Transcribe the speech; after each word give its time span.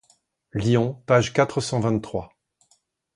Lyon, 0.53 0.95
page 1.05 1.31
quatre 1.31 1.61
cent 1.61 1.79
vingt-trois. 1.81 2.33